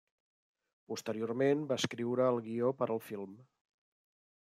Posteriorment 0.93 1.63
va 1.73 1.79
escriure 1.83 2.27
el 2.33 2.43
guió 2.49 2.75
per 2.83 2.91
al 2.91 3.07
film. 3.11 3.41